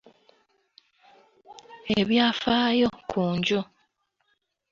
Ebyafaayo 1.99 2.87
ku 3.09 3.21
nju. 3.35 3.59